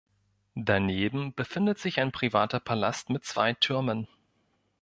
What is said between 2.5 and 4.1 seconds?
Palast mit zwei Türmen.